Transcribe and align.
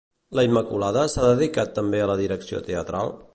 La 0.37 0.45
Immaculada 0.45 1.03
s'ha 1.15 1.27
dedicat 1.27 1.75
també 1.77 2.01
a 2.07 2.11
la 2.13 2.17
direcció 2.23 2.63
teatral? 2.71 3.15